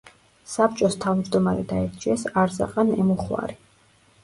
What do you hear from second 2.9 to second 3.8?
ემუხვარი.